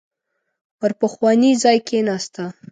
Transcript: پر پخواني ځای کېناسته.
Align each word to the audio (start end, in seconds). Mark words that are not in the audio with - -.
پر 0.79 0.91
پخواني 0.99 1.51
ځای 1.63 1.77
کېناسته. 1.87 2.43